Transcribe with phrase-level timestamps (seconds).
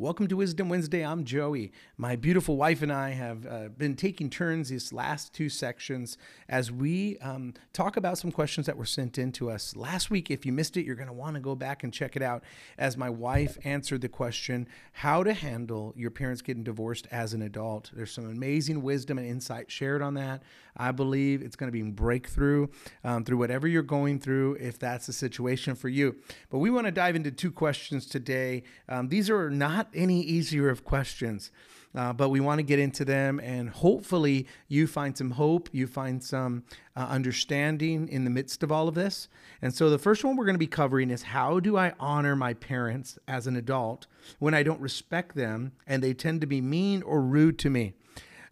[0.00, 1.04] Welcome to Wisdom Wednesday.
[1.04, 1.72] I'm Joey.
[1.98, 6.16] My beautiful wife and I have uh, been taking turns these last two sections
[6.48, 10.30] as we um, talk about some questions that were sent in to us last week.
[10.30, 12.42] If you missed it, you're going to want to go back and check it out
[12.78, 17.42] as my wife answered the question how to handle your parents getting divorced as an
[17.42, 17.90] adult.
[17.92, 20.42] There's some amazing wisdom and insight shared on that.
[20.80, 22.68] I believe it's going to be breakthrough
[23.04, 26.16] um, through whatever you're going through, if that's the situation for you.
[26.48, 28.62] But we want to dive into two questions today.
[28.88, 31.50] Um, these are not any easier of questions.
[31.92, 35.88] Uh, but we want to get into them and hopefully you find some hope, you
[35.88, 36.62] find some
[36.96, 39.28] uh, understanding in the midst of all of this.
[39.60, 42.36] And so the first one we're going to be covering is how do I honor
[42.36, 44.06] my parents as an adult
[44.38, 47.94] when I don't respect them and they tend to be mean or rude to me?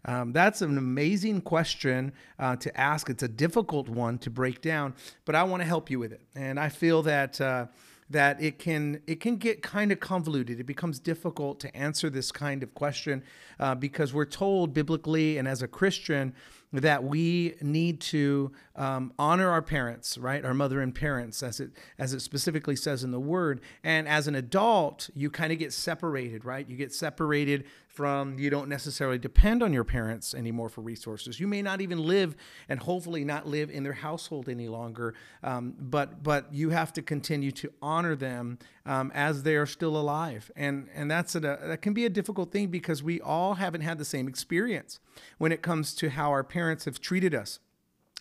[0.05, 3.09] Um, that's an amazing question uh, to ask.
[3.09, 6.21] It's a difficult one to break down, but I want to help you with it.
[6.35, 7.39] And I feel that.
[7.39, 7.67] Uh,
[8.11, 10.59] that it can it can get kind of convoluted.
[10.59, 13.23] It becomes difficult to answer this kind of question
[13.59, 16.33] uh, because we're told biblically and as a Christian
[16.71, 20.45] that we need to um, honor our parents, right?
[20.45, 23.61] Our mother and parents, as it as it specifically says in the Word.
[23.83, 26.69] And as an adult, you kind of get separated, right?
[26.69, 28.37] You get separated from.
[28.37, 31.39] You don't necessarily depend on your parents anymore for resources.
[31.39, 32.35] You may not even live,
[32.69, 35.15] and hopefully not live in their household any longer.
[35.43, 39.97] Um, but but you have to continue to honor them um, as they are still
[39.97, 43.81] alive, and and that's a, that can be a difficult thing because we all haven't
[43.81, 44.99] had the same experience
[45.37, 47.59] when it comes to how our parents have treated us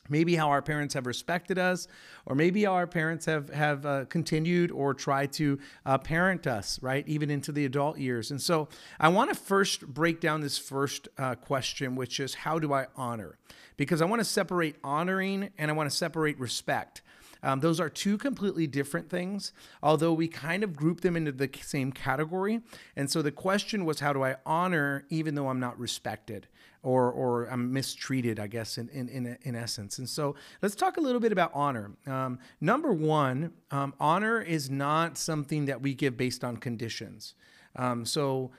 [0.08, 1.86] maybe how our parents have respected us
[2.26, 6.80] or maybe how our parents have have uh, continued or tried to uh, parent us
[6.82, 8.68] right even into the adult years and so
[9.00, 12.86] i want to first break down this first uh, question which is how do i
[12.96, 13.38] honor
[13.76, 17.02] because i want to separate honoring and i want to separate respect
[17.42, 21.48] um, those are two completely different things, although we kind of group them into the
[21.62, 22.62] same category.
[22.96, 26.48] And so the question was, how do I honor even though I'm not respected?
[26.82, 29.98] Or or I'm mistreated, I guess, in in in, in essence.
[29.98, 31.92] And so let's talk a little bit about honor.
[32.06, 37.34] Um, number one, um, honor is not something that we give based on conditions.
[37.76, 38.50] Um, so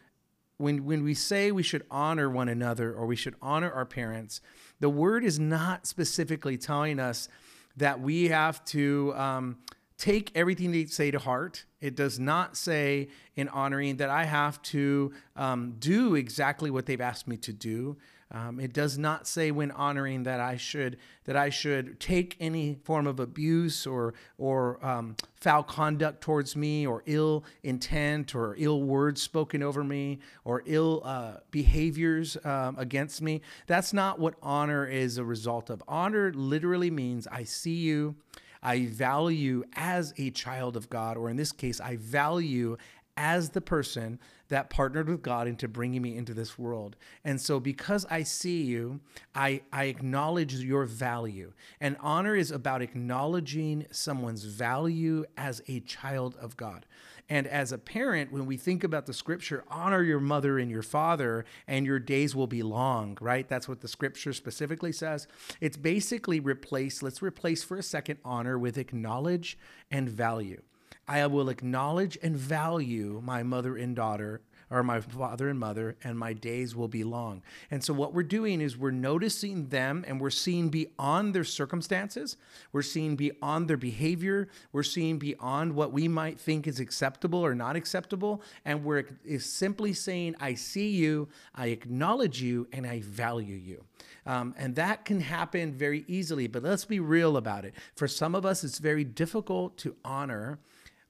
[0.58, 4.42] when when we say we should honor one another or we should honor our parents,
[4.80, 7.30] the word is not specifically telling us
[7.78, 9.58] that we have to um,
[10.00, 11.66] take everything they say to heart.
[11.82, 17.00] It does not say in honoring that I have to um, do exactly what they've
[17.00, 17.98] asked me to do.
[18.32, 22.76] Um, it does not say when honoring that I should that I should take any
[22.84, 28.84] form of abuse or or um, foul conduct towards me or ill intent or ill
[28.84, 33.42] words spoken over me or ill uh, behaviors um, against me.
[33.66, 35.82] That's not what honor is a result of.
[35.88, 38.16] Honor literally means I see you.
[38.62, 42.78] I value as a child of God, or in this case, I value
[43.16, 46.96] as the person that partnered with God into bringing me into this world.
[47.24, 49.00] And so, because I see you,
[49.34, 51.54] I, I acknowledge your value.
[51.80, 56.86] And honor is about acknowledging someone's value as a child of God.
[57.30, 60.82] And as a parent, when we think about the scripture, honor your mother and your
[60.82, 63.48] father, and your days will be long, right?
[63.48, 65.28] That's what the scripture specifically says.
[65.62, 69.60] It's basically replace, let's replace for a second honor with acknowledge
[69.92, 70.64] and value.
[71.10, 76.20] I will acknowledge and value my mother and daughter or my father and mother, and
[76.20, 77.42] my days will be long.
[77.72, 82.38] And so, what we're doing is we're noticing them and we're seeing beyond their circumstances,
[82.72, 87.56] we're seeing beyond their behavior, we're seeing beyond what we might think is acceptable or
[87.56, 88.44] not acceptable.
[88.64, 89.06] And we're
[89.40, 93.84] simply saying, I see you, I acknowledge you, and I value you.
[94.28, 97.74] Um, and that can happen very easily, but let's be real about it.
[97.96, 100.60] For some of us, it's very difficult to honor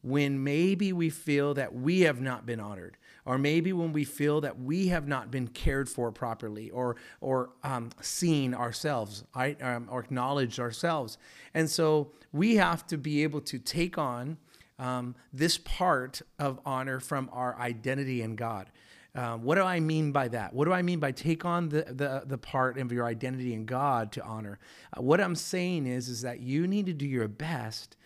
[0.01, 4.41] when maybe we feel that we have not been honored or maybe when we feel
[4.41, 9.87] that we have not been cared for properly or or um, seen ourselves right um,
[9.91, 11.17] or acknowledged ourselves
[11.53, 14.37] and so we have to be able to take on
[14.77, 18.69] um, this part of honor from our identity in god
[19.16, 20.53] um, what do I mean by that?
[20.53, 23.66] What do I mean by take on the, the, the part of your identity in
[23.66, 24.59] God to honor?
[24.95, 27.97] Uh, what I'm saying is, is that you need to do your best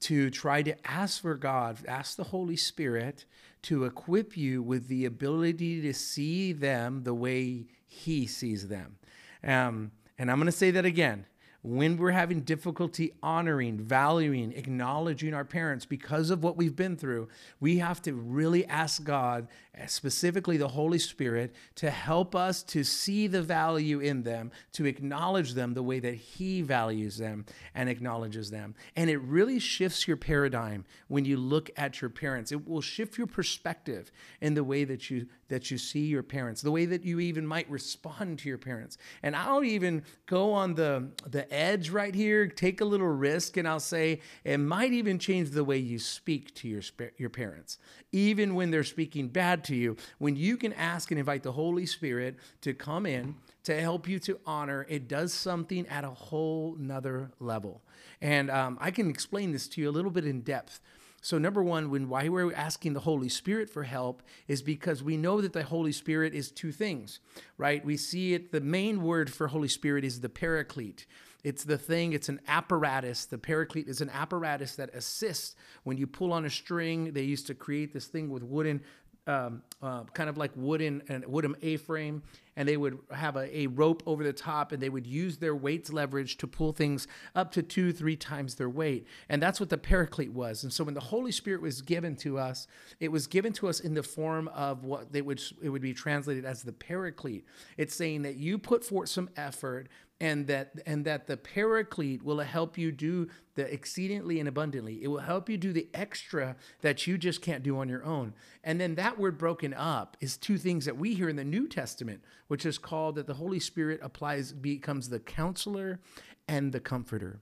[0.00, 3.24] to try to ask for God, ask the Holy Spirit
[3.62, 8.96] to equip you with the ability to see them the way He sees them.
[9.42, 11.26] Um, and I'm going to say that again.
[11.64, 17.26] When we're having difficulty honoring, valuing, acknowledging our parents because of what we've been through,
[17.58, 22.84] we have to really ask God, eh, specifically the Holy Spirit, to help us to
[22.84, 27.88] see the value in them, to acknowledge them the way that He values them and
[27.88, 28.74] acknowledges them.
[28.94, 32.52] And it really shifts your paradigm when you look at your parents.
[32.52, 34.12] It will shift your perspective
[34.42, 37.46] in the way that you that you see your parents, the way that you even
[37.46, 38.98] might respond to your parents.
[39.22, 43.68] And I'll even go on the the edge right here, take a little risk, and
[43.68, 46.82] I'll say it might even change the way you speak to your
[47.16, 47.78] your parents,
[48.12, 49.96] even when they're speaking bad to you.
[50.18, 54.18] When you can ask and invite the Holy Spirit to come in to help you
[54.20, 57.82] to honor, it does something at a whole nother level.
[58.20, 60.80] And um, I can explain this to you a little bit in depth.
[61.24, 65.16] So, number one, when why we're asking the Holy Spirit for help is because we
[65.16, 67.18] know that the Holy Spirit is two things,
[67.56, 67.82] right?
[67.82, 71.06] We see it, the main word for Holy Spirit is the paraclete.
[71.44, 73.26] It's the thing, it's an apparatus.
[73.26, 75.54] The paraclete is an apparatus that assists
[75.84, 77.12] when you pull on a string.
[77.12, 78.82] They used to create this thing with wooden
[79.26, 82.22] um, uh, kind of like wooden and wooden A-frame,
[82.56, 85.54] and they would have a, a, rope over the top, and they would use their
[85.54, 89.70] weights leverage to pull things up to two, three times their weight, and that's what
[89.70, 90.62] the paraclete was.
[90.62, 92.66] And so when the Holy Spirit was given to us,
[93.00, 95.94] it was given to us in the form of what they would it would be
[95.94, 97.46] translated as the paraclete.
[97.78, 99.88] It's saying that you put forth some effort
[100.20, 105.02] and that and that the paraclete will help you do the exceedingly and abundantly.
[105.02, 108.34] It will help you do the extra that you just can't do on your own.
[108.62, 111.68] And then that word broken up is two things that we hear in the new
[111.68, 116.00] testament which is called that the holy spirit applies becomes the counselor
[116.48, 117.40] and the comforter.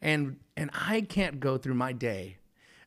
[0.00, 2.36] And and i can't go through my day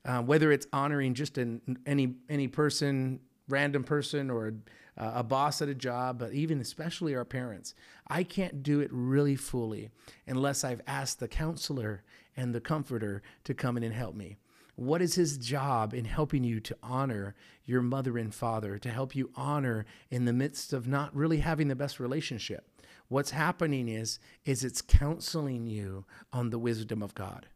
[0.06, 4.54] uh, whether it's honoring just an, any any person random person or
[4.98, 7.74] uh, a boss at a job, but even especially our parents.
[8.08, 9.90] I can't do it really fully
[10.28, 12.04] unless I've asked the counselor
[12.38, 14.38] and the comforter to come in and help me.
[14.76, 17.34] What is his job in helping you to honor
[17.64, 21.70] your mother and father, to help you honor in the midst of not really having
[21.70, 22.68] the best relationship?
[23.08, 27.48] What's happening is is it's counseling you on the wisdom of God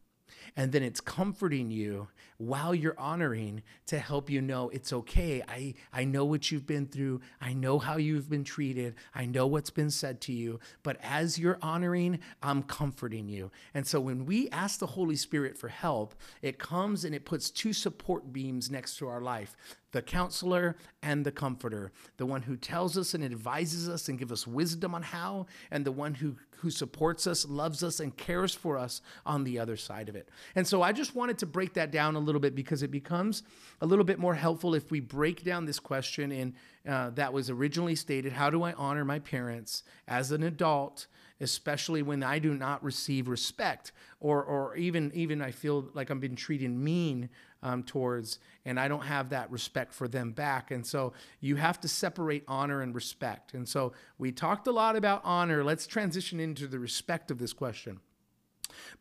[0.56, 2.08] and then it's comforting you
[2.38, 5.42] while you're honoring to help you know it's okay.
[5.46, 7.20] I, I know what you've been through.
[7.40, 8.94] I know how you've been treated.
[9.14, 10.58] I know what's been said to you.
[10.82, 13.50] But as you're honoring, I'm comforting you.
[13.74, 17.50] And so when we ask the Holy Spirit for help, it comes and it puts
[17.50, 19.56] two support beams next to our life
[19.92, 24.32] the counselor and the comforter, the one who tells us and advises us and gives
[24.32, 28.54] us wisdom on how, and the one who, who supports us, loves us, and cares
[28.54, 30.28] for us on the other side of it.
[30.54, 33.42] And so I just wanted to break that down a little bit because it becomes
[33.80, 36.54] a little bit more helpful if we break down this question in
[36.88, 41.06] uh, that was originally stated How do I honor my parents as an adult?
[41.40, 46.20] especially when I do not receive respect, or or even even I feel like I'm
[46.20, 47.30] being treated mean
[47.62, 50.70] um, towards, and I don't have that respect for them back.
[50.70, 53.54] And so you have to separate honor and respect.
[53.54, 55.62] And so we talked a lot about honor.
[55.62, 58.00] Let's transition into the respect of this question.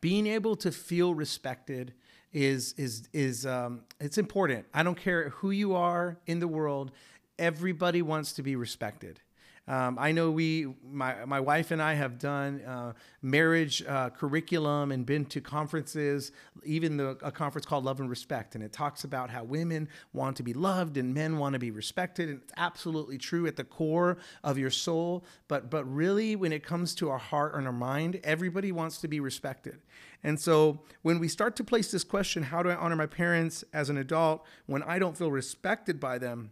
[0.02, 1.94] Being able to feel respected
[2.32, 4.66] is is is um, it's important.
[4.74, 6.92] I don't care who you are in the world.
[7.38, 9.22] Everybody wants to be respected.
[9.70, 14.92] Um, I know we, my, my wife and I have done uh, marriage uh, curriculum
[14.92, 16.32] and been to conferences,
[16.66, 18.56] even the, a conference called Love and Respect.
[18.56, 21.70] And it talks about how women want to be loved and men want to be
[21.70, 22.30] respected.
[22.30, 25.24] And it's absolutely true at the core of your soul.
[25.48, 29.08] But, but really, when it comes to our heart and our mind, everybody wants to
[29.08, 29.82] be respected.
[30.24, 33.64] And so when we start to place this question, how do I honor my parents
[33.72, 36.50] as an adult when I don't feel respected by them?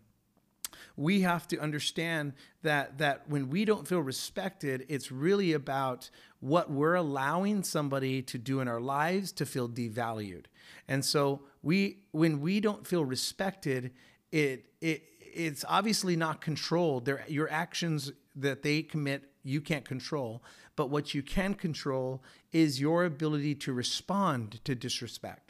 [0.95, 6.69] We have to understand that that when we don't feel respected, it's really about what
[6.69, 10.45] we're allowing somebody to do in our lives to feel devalued.
[10.87, 13.91] And so we when we don't feel respected,
[14.31, 17.05] it it it's obviously not controlled.
[17.05, 20.43] Their your actions that they commit you can't control,
[20.75, 25.46] but what you can control is your ability to respond to disrespect.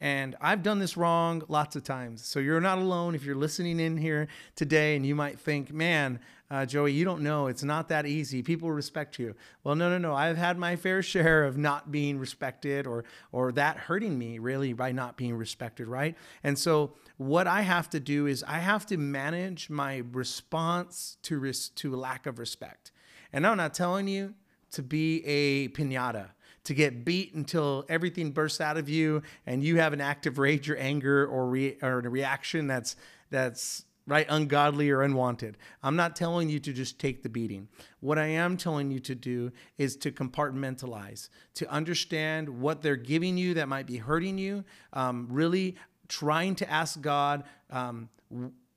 [0.00, 2.24] And I've done this wrong lots of times.
[2.24, 6.20] So you're not alone if you're listening in here today and you might think, man,
[6.50, 7.48] uh, Joey, you don't know.
[7.48, 8.42] It's not that easy.
[8.42, 9.36] People respect you.
[9.62, 10.14] Well, no, no, no.
[10.14, 14.72] I've had my fair share of not being respected or, or that hurting me really
[14.72, 16.16] by not being respected, right?
[16.42, 21.38] And so what I have to do is I have to manage my response to,
[21.38, 22.90] res- to lack of respect.
[23.32, 24.34] And I'm not telling you
[24.72, 26.30] to be a pinata
[26.64, 30.68] to get beat until everything bursts out of you and you have an active rage
[30.68, 32.96] or anger or, re- or a reaction that's
[33.30, 34.26] that's right?
[34.28, 35.56] Ungodly or unwanted.
[35.84, 37.68] I'm not telling you to just take the beating.
[38.00, 43.38] What I am telling you to do is to compartmentalize, to understand what they're giving
[43.38, 45.76] you that might be hurting you, um, really
[46.08, 48.08] trying to ask God, um,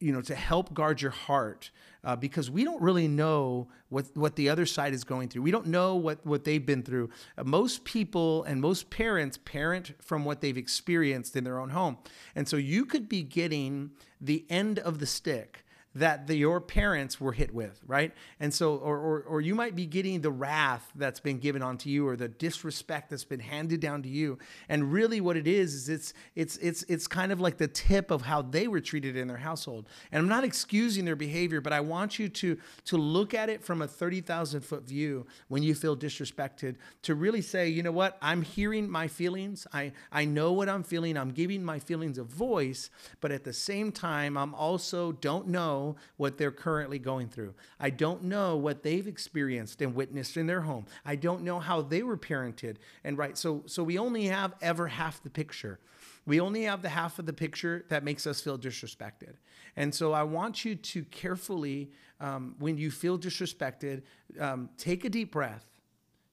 [0.03, 1.71] you know, to help guard your heart
[2.03, 5.41] uh, because we don't really know what, what the other side is going through.
[5.41, 7.09] We don't know what, what they've been through.
[7.37, 11.97] Uh, most people and most parents parent from what they've experienced in their own home.
[12.35, 15.62] And so you could be getting the end of the stick
[15.95, 18.13] that the, your parents were hit with, right?
[18.39, 21.89] And so, or, or, or you might be getting the wrath that's been given onto
[21.89, 24.39] you, or the disrespect that's been handed down to you.
[24.69, 28.11] And really, what it is is it's it's it's it's kind of like the tip
[28.11, 29.87] of how they were treated in their household.
[30.11, 33.63] And I'm not excusing their behavior, but I want you to to look at it
[33.63, 36.75] from a thirty thousand foot view when you feel disrespected.
[37.03, 39.67] To really say, you know what, I'm hearing my feelings.
[39.73, 41.17] I I know what I'm feeling.
[41.17, 42.89] I'm giving my feelings a voice,
[43.21, 45.47] but at the same time, I'm also don't
[45.83, 47.53] know what they're currently going through.
[47.79, 50.85] I don't know what they've experienced and witnessed in their home.
[51.05, 53.37] I don't know how they were parented and right.
[53.37, 55.79] So so we only have ever half the picture.
[56.25, 59.35] We only have the half of the picture that makes us feel disrespected.
[59.75, 64.03] And so I want you to carefully, um, when you feel disrespected,
[64.39, 65.65] um, take a deep breath.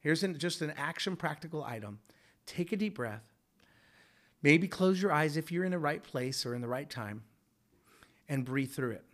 [0.00, 1.98] Here's an, just an action practical item.
[2.46, 3.24] Take a deep breath.
[4.42, 7.24] Maybe close your eyes if you're in the right place or in the right time
[8.28, 9.04] and breathe through it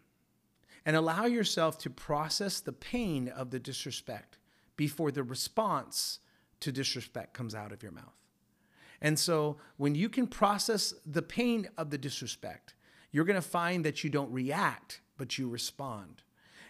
[0.86, 4.38] and allow yourself to process the pain of the disrespect
[4.76, 6.20] before the response
[6.60, 8.14] to disrespect comes out of your mouth.
[9.02, 12.74] And so when you can process the pain of the disrespect,
[13.10, 16.22] you're going to find that you don't react, but you respond.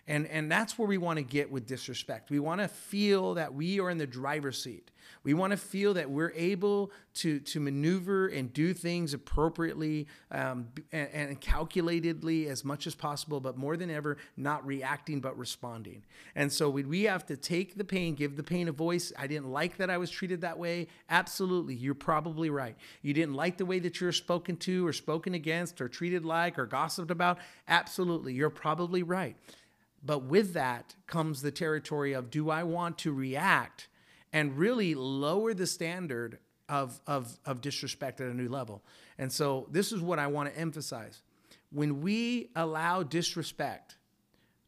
[0.08, 2.30] And, and that's where we want to get with disrespect.
[2.30, 4.90] We want to feel that we are in the driver's seat.
[5.24, 10.68] We want to feel that we're able to, to maneuver and do things appropriately um,
[10.92, 16.04] and, and calculatedly as much as possible, but more than ever, not reacting but responding.
[16.36, 19.12] And so we, we have to take the pain, give the pain a voice.
[19.18, 20.86] I didn't like that I was treated that way.
[21.10, 21.74] Absolutely.
[21.74, 22.76] You're probably right.
[23.02, 26.58] You didn't like the way that you're spoken to or spoken against or treated like
[26.58, 27.38] or gossiped about.
[27.66, 28.32] Absolutely.
[28.32, 29.36] You're probably right.
[30.04, 33.88] But with that comes the territory of do I want to react
[34.32, 36.38] and really lower the standard
[36.68, 38.84] of, of, of disrespect at a new level?
[39.18, 41.22] And so this is what I want to emphasize.
[41.70, 43.96] When we allow disrespect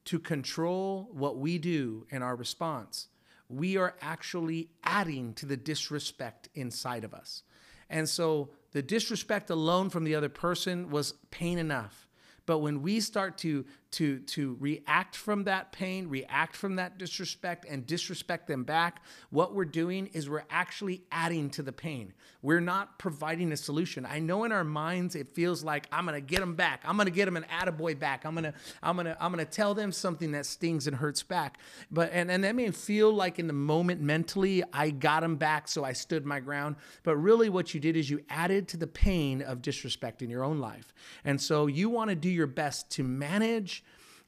[0.06, 3.08] to control what we do in our response,
[3.48, 7.42] we are actually adding to the disrespect inside of us.
[7.90, 12.06] And so the disrespect alone from the other person was pain enough.
[12.44, 17.64] But when we start to to to react from that pain, react from that disrespect
[17.68, 22.12] and disrespect them back, what we're doing is we're actually adding to the pain.
[22.42, 24.06] We're not providing a solution.
[24.06, 26.82] I know in our minds it feels like I'm going to get them back.
[26.84, 28.24] I'm going to get them an attaboy back.
[28.24, 30.96] I'm going to I'm going to I'm going to tell them something that stings and
[30.96, 31.58] hurts back.
[31.90, 35.66] But and and that may feel like in the moment mentally I got them back
[35.68, 38.86] so I stood my ground, but really what you did is you added to the
[38.86, 40.92] pain of disrespect in your own life.
[41.24, 43.77] And so you want to do your best to manage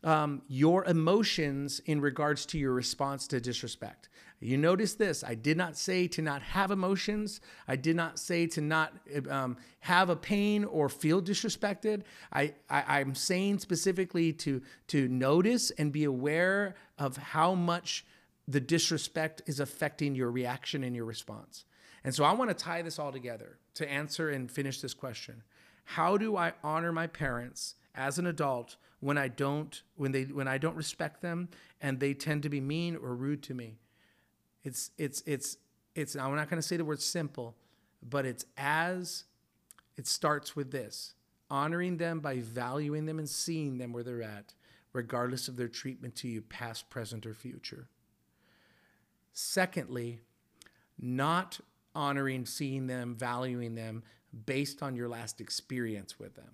[0.04, 4.09] um, your emotions in regards to your response to disrespect.
[4.42, 5.23] You notice this.
[5.23, 7.42] I did not say to not have emotions.
[7.69, 8.95] I did not say to not
[9.28, 12.02] um, have a pain or feel disrespected.
[12.33, 18.07] I, I, I'm saying specifically to, to notice and be aware of how much
[18.49, 21.66] the disrespect is affecting your reaction and your response.
[22.02, 25.42] And so I want to tie this all together to answer and finish this question.
[25.85, 30.47] How do I honor my parents as an adult when I don't when they when
[30.47, 31.49] I don't respect them
[31.80, 33.78] and they tend to be mean or rude to me.
[34.62, 35.57] It's it's it's
[35.95, 37.57] it's I'm not going to say the word simple,
[38.02, 39.25] but it's as
[39.97, 41.14] it starts with this
[41.50, 44.54] honoring them by valuing them and seeing them where they're at,
[44.92, 47.88] regardless of their treatment to you, past, present, or future.
[49.33, 50.21] Secondly,
[50.99, 51.61] not
[51.95, 54.02] honoring, seeing them, valuing them
[54.47, 56.52] based on your last experience with them.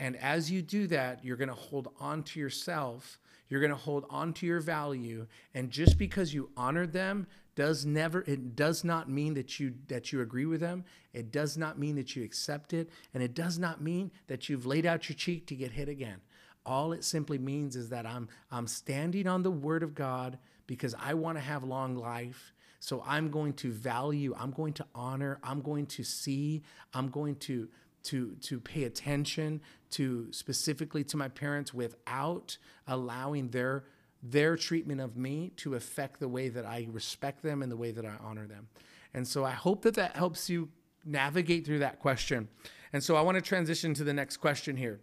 [0.00, 3.20] And as you do that, you're going to hold on to yourself.
[3.50, 5.26] You're going to hold on to your value.
[5.54, 10.10] And just because you honored them does never it does not mean that you that
[10.10, 10.84] you agree with them.
[11.12, 14.64] It does not mean that you accept it, and it does not mean that you've
[14.64, 16.22] laid out your cheek to get hit again.
[16.64, 20.94] All it simply means is that I'm I'm standing on the word of God because
[20.98, 22.54] I want to have long life.
[22.78, 26.62] So I'm going to value, I'm going to honor, I'm going to see,
[26.94, 27.68] I'm going to
[28.04, 33.84] to to pay attention to specifically to my parents without allowing their
[34.22, 37.90] their treatment of me to affect the way that I respect them and the way
[37.90, 38.68] that I honor them.
[39.14, 40.68] And so I hope that that helps you
[41.04, 42.48] navigate through that question.
[42.92, 45.00] And so I want to transition to the next question here.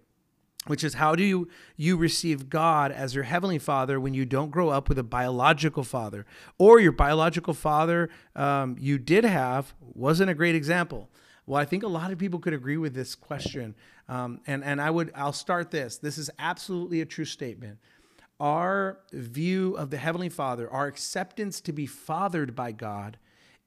[0.67, 4.51] which is how do you, you receive God as your heavenly father when you don't
[4.51, 6.25] grow up with a biological father
[6.57, 11.09] or your biological father um, you did have wasn't a great example
[11.47, 13.73] well i think a lot of people could agree with this question.
[14.07, 15.97] Um, and, and i would i'll start this.
[15.97, 17.79] This is absolutely a true statement.
[18.39, 23.17] Our view of the heavenly father our acceptance to be fathered by god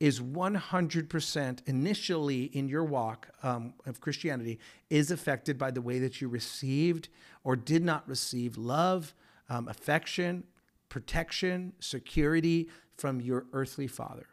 [0.00, 4.58] is 100% initially in your walk um, of Christianity
[4.88, 7.10] is affected by the way that you received
[7.44, 9.14] or did not receive love,
[9.50, 10.42] um, affection,
[10.88, 14.26] protection, security from your earthly father.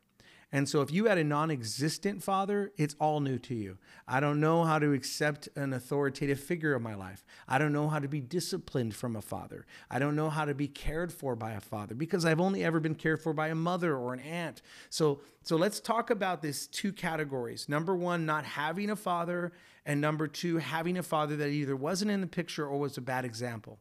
[0.52, 3.78] And so if you had a non existent father, it's all new to you.
[4.08, 7.26] I don't know how to accept an authoritative figure in my life.
[7.50, 9.66] I don't know how to be disciplined from a father.
[9.92, 12.80] I don't know how to be cared for by a father because I've only ever
[12.80, 14.62] been cared for by a mother or an aunt.
[14.90, 17.70] So so let's talk about these two categories.
[17.70, 19.54] Number 1, not having a father,
[19.86, 23.02] and number 2, having a father that either wasn't in the picture or was a
[23.02, 23.80] bad example.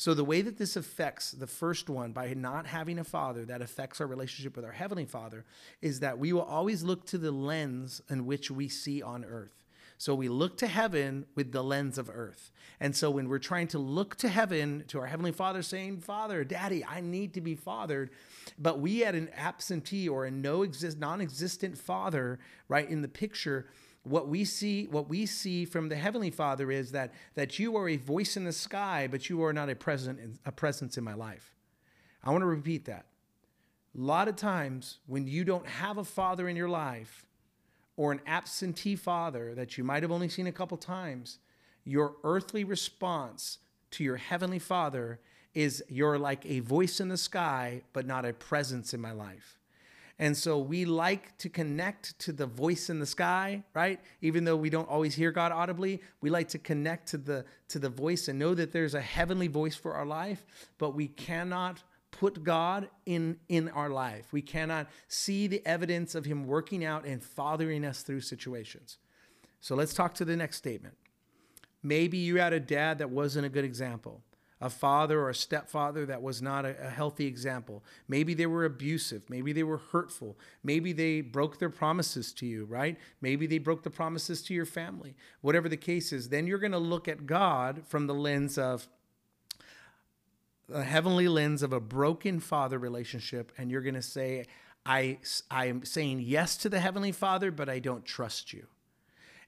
[0.00, 3.60] So, the way that this affects the first one by not having a father that
[3.60, 5.44] affects our relationship with our Heavenly Father
[5.82, 9.62] is that we will always look to the lens in which we see on earth.
[9.98, 12.50] So, we look to heaven with the lens of earth.
[12.80, 16.44] And so, when we're trying to look to heaven, to our Heavenly Father, saying, Father,
[16.44, 18.08] Daddy, I need to be fathered,
[18.58, 22.38] but we had an absentee or a no exist, non existent father,
[22.68, 23.66] right, in the picture
[24.04, 27.88] what we see what we see from the heavenly father is that that you are
[27.88, 31.14] a voice in the sky but you are not a present a presence in my
[31.14, 31.54] life.
[32.24, 33.06] I want to repeat that.
[33.96, 37.26] A lot of times when you don't have a father in your life
[37.96, 41.38] or an absentee father that you might have only seen a couple times
[41.84, 43.58] your earthly response
[43.90, 45.20] to your heavenly father
[45.54, 49.59] is you're like a voice in the sky but not a presence in my life
[50.20, 53.98] and so we like to connect to the voice in the sky, right?
[54.20, 57.78] Even though we don't always hear God audibly, we like to connect to the to
[57.78, 60.44] the voice and know that there's a heavenly voice for our life,
[60.76, 64.30] but we cannot put God in in our life.
[64.30, 68.98] We cannot see the evidence of him working out and fathering us through situations.
[69.60, 70.96] So let's talk to the next statement.
[71.82, 74.22] Maybe you had a dad that wasn't a good example
[74.60, 77.82] a father or a stepfather that was not a, a, healthy example.
[78.08, 79.22] Maybe they were abusive.
[79.30, 80.38] Maybe they were hurtful.
[80.62, 82.98] Maybe they broke their promises to you, right?
[83.20, 85.14] Maybe they broke the promises to your family.
[85.40, 88.86] Whatever the case is, then you're going to look at God from the lens of
[90.72, 94.44] a heavenly lens of a broken father relationship, and you're going to say,
[94.86, 95.18] I,
[95.50, 98.66] I am saying yes to the heavenly father, but I don't trust you.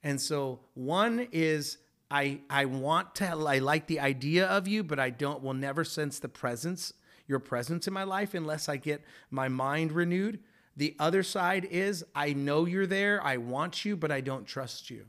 [0.02, 1.78] And so one is
[2.12, 5.82] I I want to I like the idea of you, but I don't will never
[5.82, 6.92] sense the presence,
[7.26, 10.38] your presence in my life unless I get my mind renewed.
[10.76, 14.90] The other side is I know you're there, I want you, but I don't trust
[14.90, 15.06] you.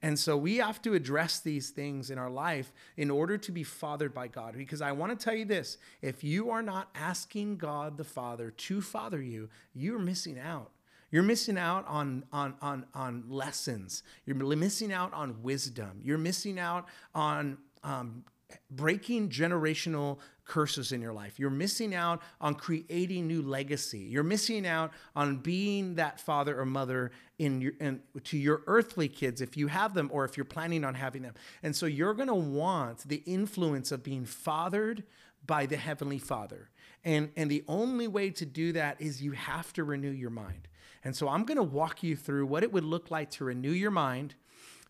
[0.00, 3.64] And so we have to address these things in our life in order to be
[3.64, 4.54] fathered by God.
[4.56, 8.50] Because I want to tell you this if you are not asking God the Father
[8.50, 10.70] to father you, you're missing out.
[11.14, 14.02] You're missing out on, on, on, on lessons.
[14.26, 16.00] You're missing out on wisdom.
[16.02, 18.24] You're missing out on um,
[18.68, 21.38] breaking generational curses in your life.
[21.38, 24.00] You're missing out on creating new legacy.
[24.00, 29.06] You're missing out on being that father or mother in your in, to your earthly
[29.06, 31.34] kids if you have them or if you're planning on having them.
[31.62, 35.04] And so you're going to want the influence of being fathered
[35.46, 36.70] by the heavenly Father.
[37.04, 40.66] And and the only way to do that is you have to renew your mind.
[41.04, 43.70] And so I'm going to walk you through what it would look like to renew
[43.70, 44.34] your mind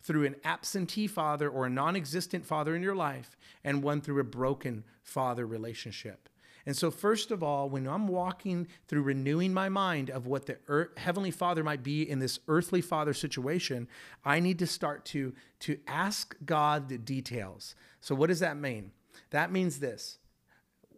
[0.01, 4.21] through an absentee father or a non existent father in your life, and one through
[4.21, 6.29] a broken father relationship.
[6.67, 10.59] And so, first of all, when I'm walking through renewing my mind of what the
[10.69, 13.89] earth, Heavenly Father might be in this earthly father situation,
[14.25, 17.75] I need to start to, to ask God the details.
[18.01, 18.93] So, what does that mean?
[19.31, 20.19] That means this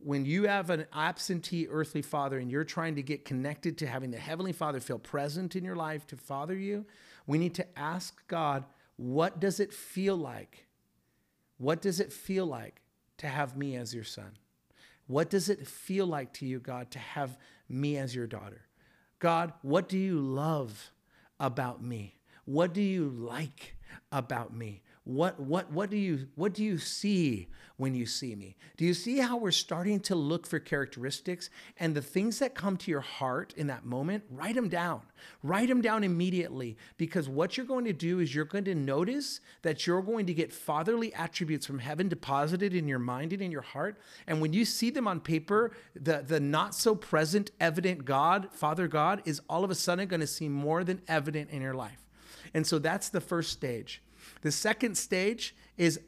[0.06, 4.12] when you have an absentee earthly father and you're trying to get connected to having
[4.12, 6.86] the heavenly father feel present in your life to father you,
[7.26, 8.62] we need to ask God,
[8.94, 10.68] what does it feel like?
[11.58, 12.82] What does it feel like
[13.18, 14.38] to have me as your son?
[15.08, 17.36] What does it feel like to you, God, to have
[17.68, 18.62] me as your daughter?
[19.18, 20.92] God, what do you love
[21.40, 22.14] about me?
[22.44, 23.74] What do you like
[24.12, 24.82] about me?
[25.06, 28.56] What what what do you what do you see when you see me?
[28.76, 32.76] Do you see how we're starting to look for characteristics and the things that come
[32.78, 35.02] to your heart in that moment, write them down.
[35.44, 39.38] Write them down immediately because what you're going to do is you're going to notice
[39.62, 43.52] that you're going to get fatherly attributes from heaven deposited in your mind and in
[43.52, 44.00] your heart.
[44.26, 48.88] And when you see them on paper, the the not so present evident God, Father
[48.88, 52.08] God is all of a sudden going to seem more than evident in your life.
[52.52, 54.02] And so that's the first stage.
[54.46, 55.98] The second stage is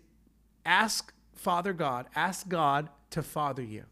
[0.65, 3.83] ask Father God, ask God to father you.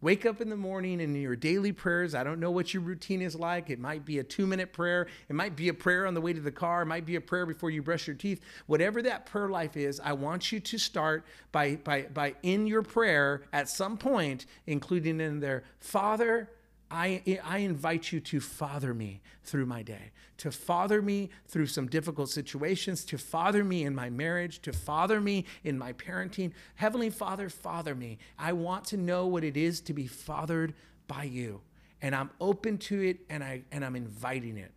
[0.00, 2.12] Wake up in the morning and your daily prayers.
[2.12, 3.70] I don't know what your routine is like.
[3.70, 5.06] It might be a two minute prayer.
[5.28, 6.82] It might be a prayer on the way to the car.
[6.82, 8.40] It might be a prayer before you brush your teeth.
[8.66, 12.82] Whatever that prayer life is, I want you to start by, by, by in your
[12.82, 16.50] prayer at some point, including in there, Father,
[16.90, 21.88] I, I invite you to father me through my day, to father me through some
[21.88, 26.52] difficult situations, to father me in my marriage, to father me in my parenting.
[26.76, 28.18] Heavenly Father, father me.
[28.38, 30.74] I want to know what it is to be fathered
[31.08, 31.60] by you.
[32.02, 34.72] And I'm open to it and, I, and I'm inviting it.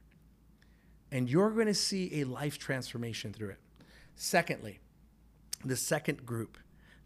[1.12, 3.60] And you're going to see a life transformation through it.
[4.16, 4.80] Secondly,
[5.64, 6.58] the second group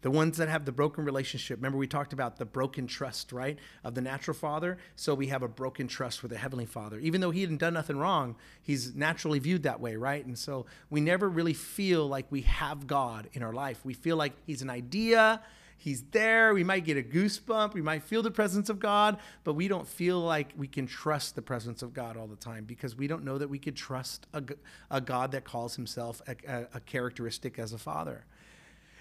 [0.04, 1.56] the ones that have the broken relationship.
[1.56, 4.76] Remember, we talked about the broken trust, right, of the natural father.
[4.96, 6.98] So we have a broken trust with the heavenly father.
[6.98, 10.22] Even though he hadn't done nothing wrong, he's naturally viewed that way, right?
[10.22, 13.80] And so we never really feel like we have God in our life.
[13.82, 15.40] We feel like he's an idea.
[15.78, 16.52] He's there.
[16.52, 17.72] We might get a goosebump.
[17.72, 21.34] We might feel the presence of God, but we don't feel like we can trust
[21.34, 24.26] the presence of God all the time because we don't know that we could trust
[24.34, 24.42] a,
[24.90, 28.26] a God that calls himself a, a, a characteristic as a father.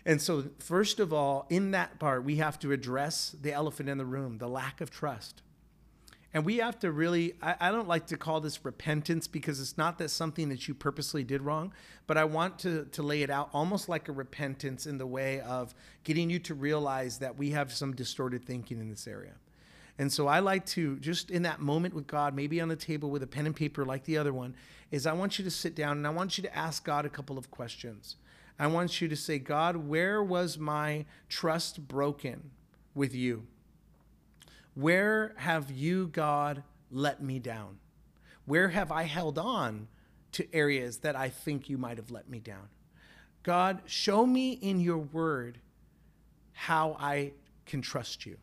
[0.06, 3.98] And so, first of all, in that part, we have to address the elephant in
[3.98, 5.42] the room, the lack of trust.
[6.34, 9.78] And we have to really, I, I, don't like to call this repentance because it's
[9.78, 11.74] not that something that you purposely did wrong,
[12.08, 15.42] but I want to, to lay it out almost like a repentance in the way
[15.42, 19.34] of getting you to realize that we have some distorted thinking in this area.
[20.00, 23.12] And so I like to just in that moment with God, maybe on the table
[23.12, 24.56] with a pen and paper like the other one,
[24.90, 27.10] is I want you to sit down and I want you to ask God a
[27.10, 28.16] couple of questions.
[28.64, 32.52] I want you to say, God, where was my trust broken
[32.96, 33.46] with you?
[34.74, 37.80] Where have you, God, let me down?
[38.46, 39.88] Where have I held on
[40.34, 42.70] to areas that I think you might have let me down?
[43.44, 45.60] God, show me in your word
[46.54, 47.34] how I
[47.66, 48.38] can trust you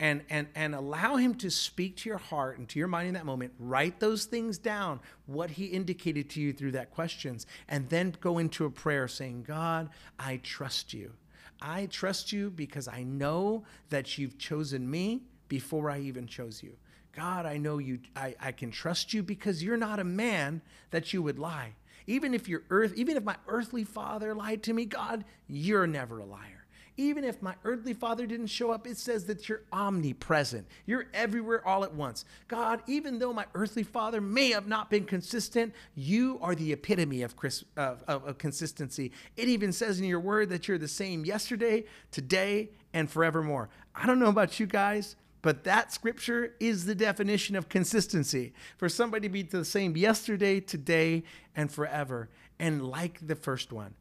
[0.00, 3.14] and and and allow him to speak to your heart and to your mind in
[3.14, 7.88] that moment write those things down what he indicated to you through that questions and
[7.88, 11.12] then go into a prayer saying god i trust you.
[11.60, 16.76] I trust you because i know that you've chosen me before i even chose you.
[17.14, 21.12] God i know you i, I can trust you because you're not a man that
[21.12, 21.74] you would lie.
[22.06, 26.20] Even if your earth even if my earthly father lied to me god you're never
[26.20, 26.57] a liar
[26.98, 30.66] even if my earthly father didn't show up, it says that you're omnipresent.
[30.84, 32.24] You're everywhere all at once.
[32.48, 37.22] God, even though my earthly father may have not been consistent, you are the epitome
[37.22, 37.34] of,
[37.76, 39.12] of, of consistency.
[39.36, 43.70] It even says in your word that you're the same yesterday, today, and forevermore.
[43.94, 45.16] I don't know about you guys.
[45.40, 48.52] But that scripture is the definition of consistency.
[48.76, 51.22] For somebody to be the same yesterday, today,
[51.54, 52.28] and forever.
[52.58, 53.94] And like the first one,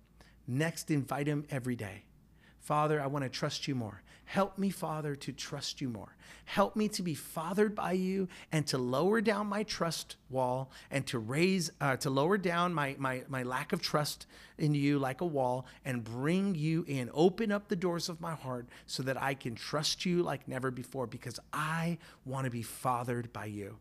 [0.48, 2.07] next invite him every day.
[2.68, 4.02] Father, I want to trust you more.
[4.26, 6.18] Help me, Father, to trust you more.
[6.44, 11.08] Help me to be fathered by you and to lower down my trust wall and
[11.08, 14.28] to raise, uh, to lower down my, my, my lack of trust
[14.58, 17.10] in you like a wall and bring you in.
[17.14, 20.70] Open up the doors of my heart so that I can trust you like never
[20.70, 23.78] before because I want to be fathered by you.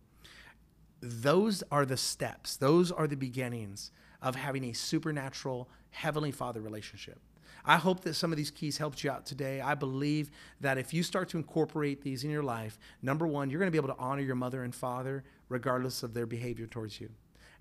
[1.01, 3.91] Those are the steps, those are the beginnings
[4.23, 7.19] of having a supernatural Heavenly Father relationship.
[7.67, 9.61] I hope that some of these keys helped you out today.
[9.61, 13.59] I believe that if you start to incorporate these in your life, number one, you're
[13.59, 17.01] going to be able to honor your mother and father regardless of their behavior towards
[17.01, 17.11] you.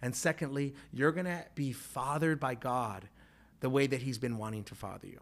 [0.02, 3.10] And secondly, you're going to be fathered by God
[3.62, 5.20] the way that He's been wanting to father you.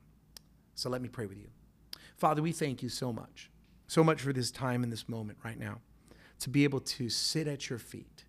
[0.75, 1.47] So let me pray with you.
[2.17, 3.49] Father, we thank you so much,
[3.87, 5.79] so much for this time and this moment right now,
[6.39, 8.25] to be able to sit at your feet,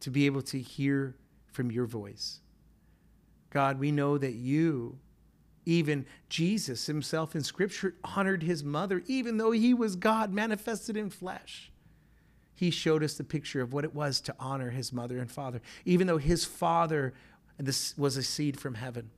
[0.00, 1.14] to be able to hear
[1.46, 2.40] from your voice.
[3.50, 4.98] God, we know that you
[5.68, 11.10] even Jesus himself in Scripture honored his mother, even though he was God manifested in
[11.10, 11.70] flesh.
[12.54, 15.60] He showed us the picture of what it was to honor his mother and father.
[15.84, 17.12] Even though his father
[17.98, 19.10] was a seed from heaven,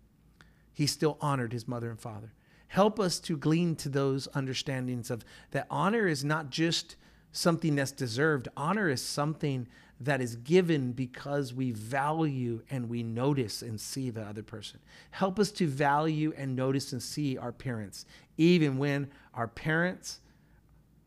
[0.74, 2.32] he still honored his mother and father.
[2.66, 6.96] Help us to glean to those understandings of that honor is not just
[7.30, 9.68] something that's deserved, honor is something
[10.00, 14.80] that is given because we value and we notice and see the other person.
[15.10, 18.06] Help us to value and notice and see our parents,
[18.38, 20.20] even when our parents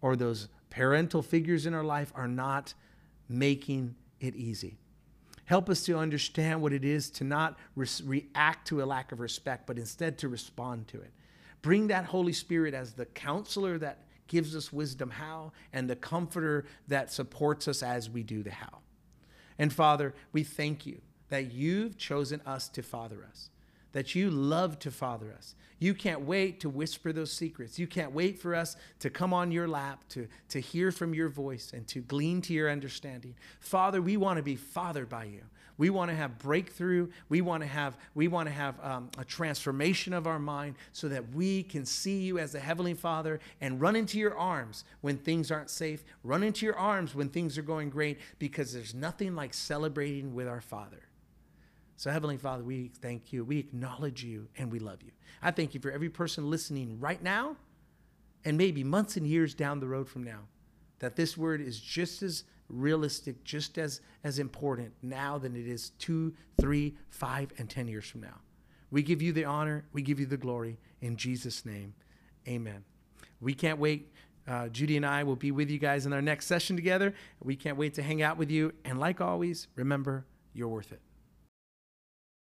[0.02, 2.74] or those parental figures in our life are not
[3.28, 4.78] making it easy.
[5.46, 9.20] Help us to understand what it is to not re- react to a lack of
[9.20, 11.12] respect, but instead to respond to it.
[11.62, 16.66] Bring that Holy Spirit as the counselor that gives us wisdom how and the comforter
[16.88, 18.83] that supports us as we do the how.
[19.58, 23.50] And Father, we thank you that you've chosen us to father us,
[23.94, 25.56] that you love to father us.
[25.80, 27.80] You can't wait to whisper those secrets.
[27.80, 31.30] You can't wait for us to come on your lap, to, to hear from your
[31.30, 33.36] voice, and to glean to your understanding.
[33.60, 35.42] Father, we want to be fathered by you.
[35.78, 37.10] We want to have breakthrough.
[37.30, 41.08] We want to have we want to have um, a transformation of our mind so
[41.10, 45.18] that we can see you as the heavenly Father and run into your arms when
[45.18, 46.04] things aren't safe.
[46.24, 50.48] Run into your arms when things are going great because there's nothing like celebrating with
[50.48, 51.02] our Father.
[52.04, 53.46] So, Heavenly Father, we thank you.
[53.46, 55.12] We acknowledge you and we love you.
[55.42, 57.56] I thank you for every person listening right now
[58.44, 60.42] and maybe months and years down the road from now
[61.00, 65.92] that this word is just as realistic, just as, as important now than it is
[65.92, 68.42] two, three, five, and 10 years from now.
[68.92, 70.80] We give you the honor, we give you the glory.
[71.00, 71.94] In Jesus' name,
[72.46, 72.84] amen.
[73.40, 74.12] We can't wait.
[74.46, 77.14] Uh, Judy and I will be with you guys in our next session together.
[77.42, 78.74] We can't wait to hang out with you.
[78.84, 81.00] And like always, remember, you're worth it.